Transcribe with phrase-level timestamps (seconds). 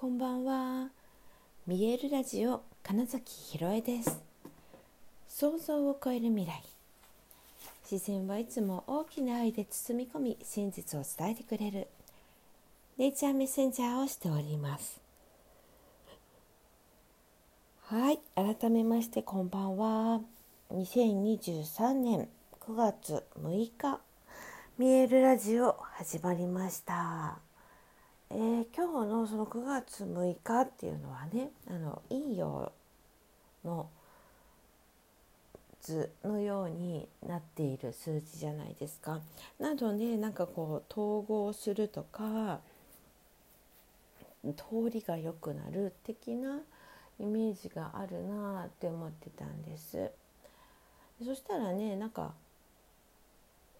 [0.00, 0.90] こんばんは。
[1.66, 4.22] 見えるラジオ金崎ひろえです。
[5.26, 6.62] 想像を超える未来。
[7.90, 11.88] 自然はいつも大きな愛で包み込み、真実を伝えてくれる。
[12.96, 15.00] ネイチャーメッセンジャーをしております。
[17.86, 20.20] はい、改めましてこんばんは。
[20.72, 22.28] 2023年
[22.60, 24.00] 9月6日、
[24.78, 27.47] 見えるラジオ始まりました。
[28.30, 32.70] えー今日のその9月6日っていうのはねあの陰陽
[33.64, 33.88] の
[35.80, 39.20] 図のようになっている数字じゃないですか。
[39.58, 42.60] なのでなんかこう統合するとか
[44.44, 46.60] 通りが良くなる的な
[47.18, 50.10] イメージがあるなって思ってたんです。
[51.24, 52.34] そしたらねなんか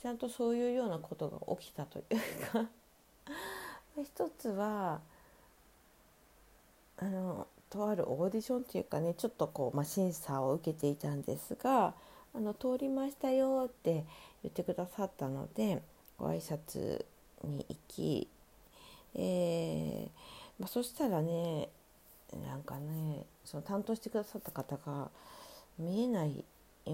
[0.00, 2.66] ちゃんとそういうようなことが起きたというか
[4.02, 5.00] 一つは
[6.98, 11.94] あのとあるオーディションっていうかねちょっとこう、まあ、審査を受けていたんですが
[12.34, 14.04] 「あの通りましたよ」って
[14.42, 15.82] 言ってくださったので
[16.18, 17.04] ご挨拶
[17.44, 18.28] に行き、
[19.14, 20.10] えー
[20.58, 21.68] まあ、そしたらね
[22.46, 25.10] なんかねその担当してくださった方が
[25.78, 26.44] 見えない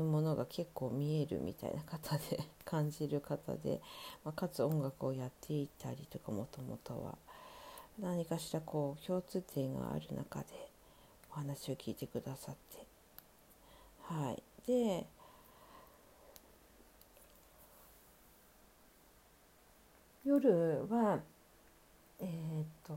[0.00, 3.80] ものが結構見えるみたいな方で感じる方で、
[4.24, 7.18] まあ、かつ音楽をやっていたりとかもともとは。
[8.00, 10.46] 何かしらこう共通点がある中で
[11.30, 12.86] お話を聞いてくださって。
[14.02, 14.42] はい。
[14.66, 15.06] で
[20.24, 21.20] 夜は
[22.20, 22.96] えーっと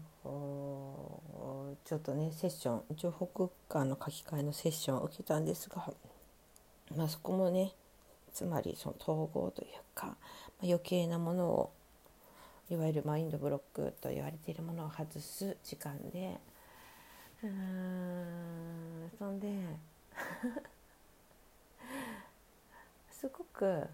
[1.83, 3.49] ちょっとねセッション情報空
[3.83, 5.91] 間の書き換えのセッションを受けたんですが
[6.95, 7.71] まあ、そこもね
[8.33, 10.17] つまりその統合というか、まあ、
[10.65, 11.71] 余計なものを
[12.69, 16.37] いわゆるマインドブロックと言われているものを外す時間で
[17.43, 19.47] うーんそんで
[23.09, 23.87] すごく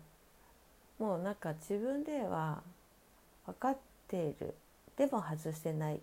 [1.00, 2.64] もうなんか自分では
[3.46, 4.56] 分かっている。
[4.96, 6.02] でも外してない。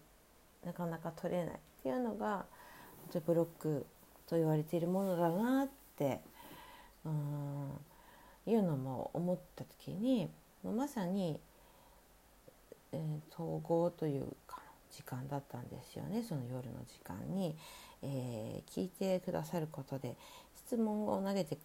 [0.65, 1.55] なかなか取れない。
[1.55, 2.47] っていうのが
[3.25, 3.87] ブロック
[4.27, 6.21] と言われているものだなって
[7.09, 8.53] うん。
[8.53, 10.29] いうのも思った時に
[10.65, 11.41] まさに、
[12.93, 14.61] えー統合というか
[14.91, 16.23] 時間だったんですよね。
[16.23, 17.57] その夜の時間に、
[18.03, 20.17] えー聞いてくださることで
[20.57, 21.59] 質問を投げて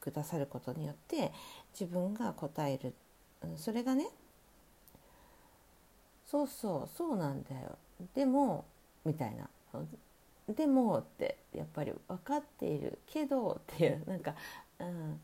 [0.00, 1.32] くださることによって
[1.78, 2.94] 自分が答える、
[3.42, 4.08] うんそれがね
[6.26, 7.76] そうそうそうなんだよ。
[8.14, 8.64] でも
[9.04, 9.48] みたいな。
[10.48, 14.34] でもってやっぱり分かっているけどっていうなんか
[14.78, 15.20] うん。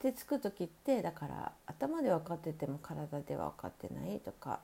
[0.00, 4.60] 手つく時ってだから頭で分かってても体では分かってないとか、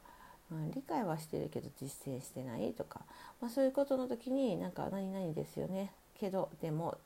[0.51, 3.01] うん、理解はしてるけど実践してないとか、
[3.41, 5.93] まあ、そういうことの時になんか「何々ですよね。
[6.19, 6.97] けどでも、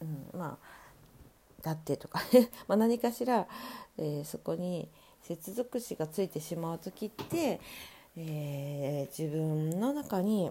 [0.00, 3.46] うん、まあだって」とかね ま何かしら、
[3.98, 4.88] えーそこに
[5.20, 7.60] 接続詞がついてしまう時って、
[8.16, 10.50] えー自分の中に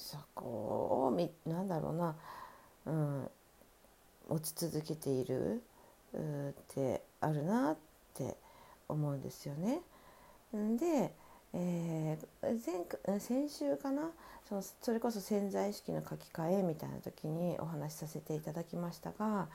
[0.00, 2.16] そこをみなんだろうな、
[2.86, 3.30] うん、
[4.28, 5.62] 持ち続けている。
[6.16, 7.76] ってあるなっ
[8.14, 8.36] て
[8.88, 9.80] 思うんですよね。
[10.52, 11.14] で、
[11.54, 14.10] えー前先週かな。
[14.48, 19.46] そのそれこそ潜在意識の書き換えみたいな時にお話しさせていただきましたが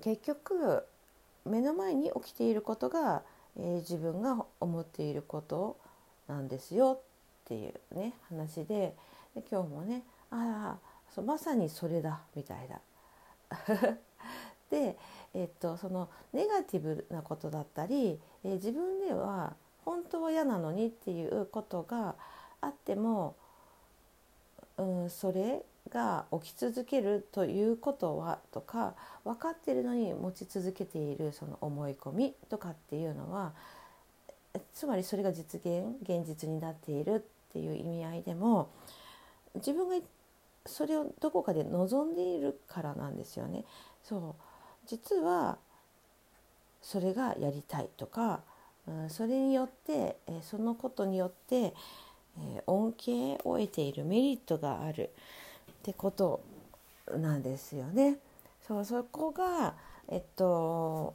[0.00, 0.86] 結局
[1.44, 3.22] 目の前に起きていることが、
[3.58, 5.76] えー自分が思っていること
[6.26, 7.02] なんですよ。
[7.44, 8.94] っていうね話で
[9.34, 10.76] で今日もねあ
[11.16, 12.80] あまさにそれだみたいな。
[14.70, 14.96] で、
[15.34, 22.16] えっと、そのネガティブなことだったり、えー自分では本当は嫌なのにっていうことが
[22.60, 23.36] あっても、
[24.78, 28.94] うん、それが起き続けるということはとか
[29.24, 33.52] 分かってるのに持ち続けているその思い込みとかっていうのは
[34.72, 38.68] つまりそれが実現現実になっているっていう意味合いでも
[39.54, 40.04] 自分が
[40.66, 43.64] それをどこかで望んでいるからなんですよね。
[44.02, 44.34] そう
[44.86, 45.58] 実は
[46.82, 48.40] それがやりたいとか、
[48.88, 55.10] うん、それによって、えーそのことによって、えー恩恵を得ているメリットがある
[55.70, 56.40] ってこと
[57.16, 58.18] なんですよね。
[58.66, 59.74] そうそこが
[60.08, 61.14] えっと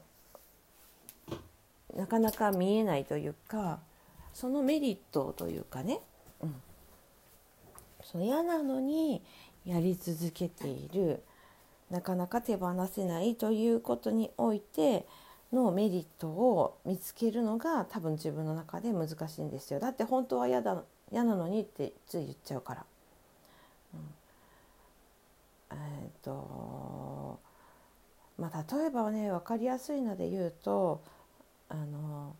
[1.96, 3.80] なかなか見えないというか
[4.34, 6.00] そのメリットというかね、
[6.42, 6.56] うん、
[8.02, 9.22] その嫌なのに
[9.66, 11.24] やり続けている。
[11.90, 15.08] なかなか手放せないということにおいて
[15.52, 19.80] のメリットを見つけるのが多分自分の中で難しいんですよ。
[19.80, 22.86] だって本当は嫌だ嫌なのにってつい言っちゃうから。
[23.96, 24.00] うん、
[25.72, 27.40] えっ、ー、と
[28.38, 31.02] まあ例えばね分かりやすいので言うと
[31.70, 32.36] あの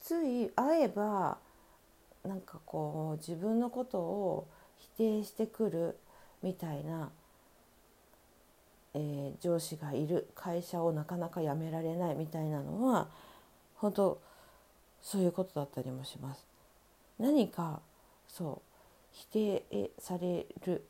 [0.00, 1.38] つい会えば
[2.26, 5.96] なんかこう自分のことを否定してくる
[6.42, 7.10] みたいな
[8.98, 13.08] えー、上司がいる会社をなかなか辞められないみたいなのは
[13.74, 14.22] 本当
[15.02, 16.46] そういうことだったりもします。
[17.18, 17.80] 何か
[18.26, 18.76] そう
[19.12, 20.86] 否定される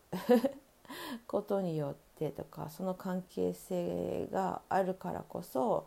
[1.26, 5.84] ことによってとかその関係性があるからこそ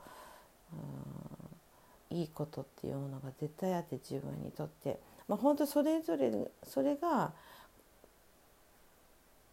[2.09, 4.99] いいことっていうものが絶対あって自分にとって、
[5.29, 6.31] まあ、本当それぞれ
[6.63, 7.31] それが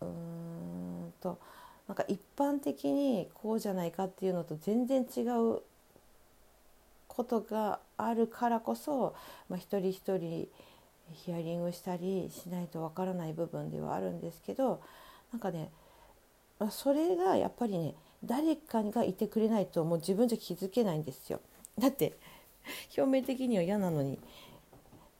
[0.01, 1.39] うーんと
[1.87, 5.61] なんか一般的にこうじゃないかっていうのと全然違う
[7.07, 9.15] ことがあるからこそ、
[9.49, 10.49] まあ、一人一人
[11.13, 14.81] ヒアリングしたりしないとわからない部分ではあるんですけど
[15.31, 15.71] なんかね、
[16.59, 17.95] まあ、それがやっぱりね
[18.25, 21.41] 誰かがいてくれないともう自分じゃ気づけないんですよ。
[21.79, 22.15] だって
[22.97, 24.19] 表面的には嫌なのに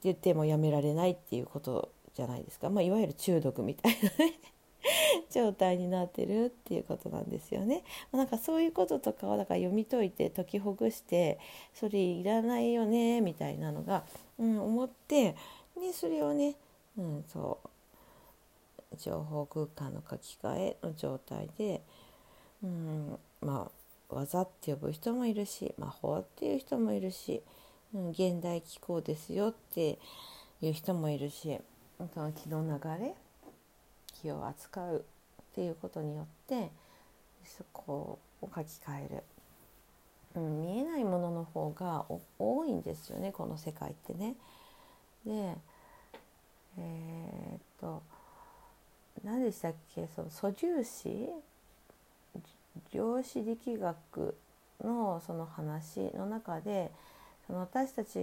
[0.03, 4.33] 言ってもやめられないっていうことじゃないですか、まあ、いわゆる中毒みたいなね
[5.29, 7.83] 状態になってるっていうことなんですよね。
[8.11, 11.39] なんかそういうこととかをだから読み解いて解きほぐして
[11.73, 14.05] それいらないよねみたいなのが、
[14.39, 15.35] うん、思って
[15.75, 16.55] でそれをね、
[16.97, 21.81] うん、そう情報空間の書き換えの状態で、
[22.63, 27.43] うん、まあ技って呼ぶ人もいるし魔法っていう人もいるし、
[27.93, 29.97] 現代気候ですよって
[30.61, 31.59] いう人もいるし
[32.13, 33.13] その気の流れ
[34.21, 35.05] 気を扱う
[35.41, 36.69] っていうことによって
[37.45, 39.23] そこを書き換える、
[40.35, 42.05] うん、見えないものの方が
[42.37, 44.35] 多いんですよねこの世界ってね。
[45.25, 45.55] で
[46.79, 48.03] えー、っと
[49.23, 51.29] 何でしたっけその素粒子
[52.91, 54.35] 量子力学
[54.83, 56.91] のその話の中で
[57.47, 58.19] その私たち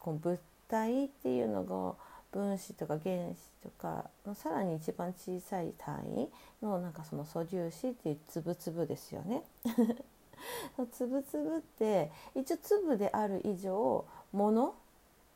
[0.00, 0.38] こう物
[0.68, 1.94] 体っていうのが
[2.32, 6.28] 分子とか原子とかのさらに一番小さい単位
[6.64, 9.42] のなんかその素粒子っていう粒々ですよね。
[10.92, 14.74] 粒々って一応粒である以上もの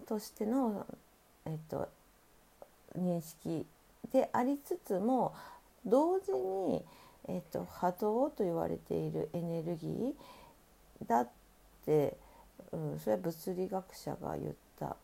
[0.07, 0.87] としての、
[1.47, 1.89] えっと、
[2.97, 3.65] 認識
[4.13, 5.35] でありつつも
[5.87, 6.85] 同時に、
[7.29, 10.15] えっと、波動と言われているエネルギー
[11.07, 11.29] だっ
[11.87, 12.17] て、
[12.73, 14.97] うん、それは物理学者が言った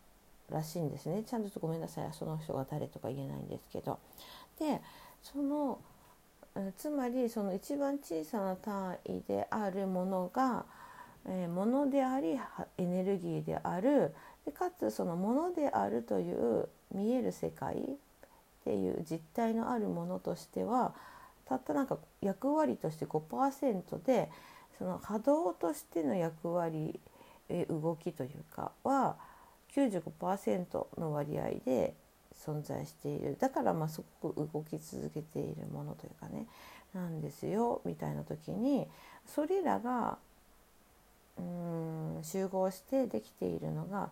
[0.51, 1.23] らしいんですね。
[1.25, 3.99] ちゃんとごめんなさいその人が誰とか言えないんですけど。
[4.59, 4.81] で
[5.23, 5.79] その
[6.77, 10.65] つまりその一番小さな単位であるものが、
[11.27, 12.39] えー、ものであり
[12.79, 14.15] エネルギーである。
[14.45, 17.81] でかつそのものであるという見える世界っ
[18.65, 20.95] ていう実体のあるものとしては
[21.47, 24.31] たったなんか役割として5%で
[24.79, 27.01] その波動としての役割
[27.49, 29.17] 動きというかは
[29.75, 31.95] 95%の割合で
[32.45, 33.37] 存在している。
[33.39, 36.47] だからまあすごく動き続けているものというかね。
[36.95, 38.87] なんですよみたいな時に
[39.27, 40.19] それらが
[41.37, 44.11] うん集合してできているのが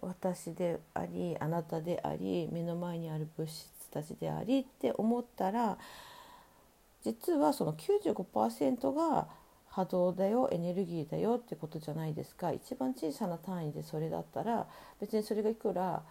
[0.00, 5.78] 私でありあなたであり目の前にある物質たちでありって思ったら
[7.02, 9.28] 実はその95%が
[9.76, 14.66] 波動だよエネルギーだよってことじゃないですか一番小さな単位でそれだったら
[15.02, 16.02] 別にそれがいくら、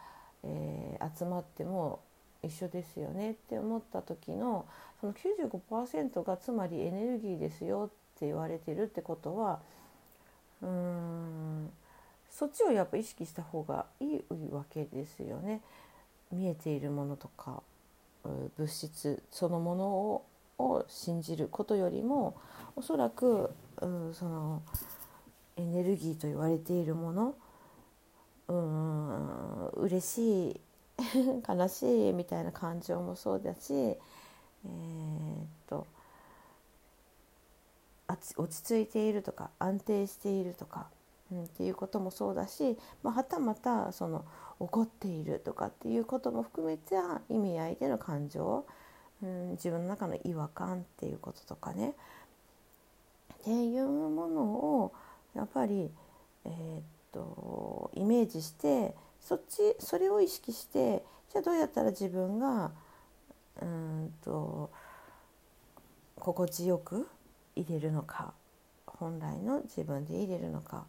[0.44, 2.00] えー、集まっても
[2.44, 4.68] 一緒ですよねって思った時の
[5.02, 9.60] その95%がつまりエネルギーですよって言われてるってことは
[10.62, 11.72] うーん
[12.30, 15.62] そっちをやっぱ意識した方がいいわけですよね。
[16.32, 17.64] 見えているものとか
[18.58, 20.26] 物質そのものを
[20.88, 22.36] 信じることよりも
[22.76, 23.52] おそらく
[23.82, 24.62] うその
[25.58, 27.36] エネルギーと言われているもの
[28.48, 30.62] うん嬉しい
[31.48, 35.88] 悲しいみたいな感情もそうだし、えー、っと
[38.38, 40.88] 落ち着いているとか安定しているとか、
[41.32, 44.26] うん、っていうこともそうだし、まあ、はたまたその
[44.60, 48.66] 怒っているとかっていうことも含めた意味合いでの感情
[49.24, 51.94] うん、自分の中の違和感っていうこととかね。
[53.34, 54.94] っていうものを
[55.36, 55.92] やっぱり、
[56.46, 62.72] えー、っとイメージしてそっちそれを意識してじゃあどうやったら自分が
[63.62, 64.72] うんと
[66.20, 67.08] 心地よく
[67.56, 68.34] 入れるのか
[68.86, 70.86] 本来の自分で入れるのか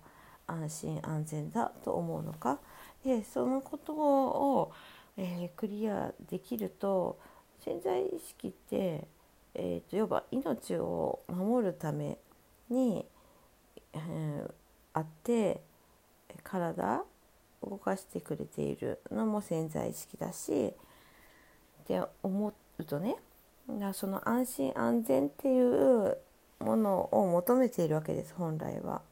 [0.46, 2.58] 安心安全だと思うのか。
[3.04, 4.72] でそのことを、
[5.16, 7.18] えー、クリアできると
[7.64, 9.06] 潜在意識って、
[9.54, 12.18] えーと、いわば命を守るため
[12.70, 13.04] に、
[13.92, 14.50] えー、
[14.94, 15.60] あって
[16.42, 17.02] 体
[17.62, 20.72] 動かしてくれているのも潜在意識だし
[21.82, 23.16] って思うとね
[23.68, 26.16] だその安心安全っていう
[26.60, 29.02] ものを求めているわけです本来は。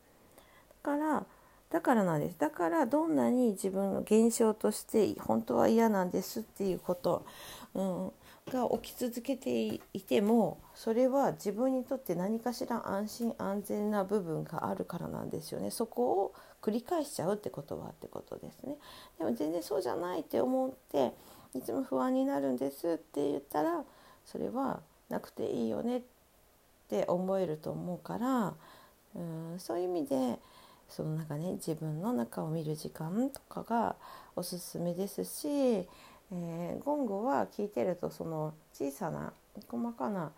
[0.82, 1.26] だから
[1.70, 7.24] だからなんですだからどんなに自分の現象として本当は嫌なんですっていうこと、
[7.74, 8.12] うん、
[8.50, 15.70] が起き続けていてもそれは自分にとって何かしら安心安全な部分があるからなんですよね。
[15.70, 18.76] そこを繰り返しちゃうってことはってことですね。
[19.18, 21.12] でも全然そうじゃないって思って
[21.54, 23.84] いつも不安になるんですって言ったら
[24.24, 26.02] それはなくていいよねっ
[26.88, 28.54] て思えると思うから
[29.14, 30.38] うんそういう意味で
[30.88, 33.96] そのなんかね自分の中を見る時間とかが
[34.36, 35.88] おすすめですし、
[36.34, 39.32] えー、ゴングは聞いてるとその小さな
[39.68, 40.32] 細かな、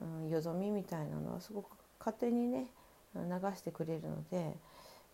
[0.00, 1.68] うん、よどみみたいなのはすごく
[1.98, 2.66] 勝手にね
[3.14, 3.20] 流
[3.56, 4.54] してくれるので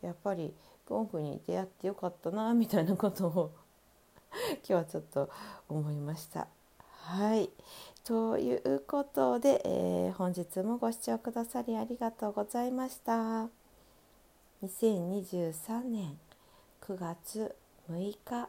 [0.02, 0.54] やっぱり
[0.87, 3.50] ゴングに出会ってよかったなみたいなことを
[4.66, 5.28] 今日はちょっと
[5.68, 6.49] 思いました。
[6.78, 7.50] はい
[8.02, 13.49] ということで、えー、本日もご視聴くださりありがとうございました。
[14.62, 16.18] 2023年
[16.80, 17.54] 9月
[17.90, 18.49] 6日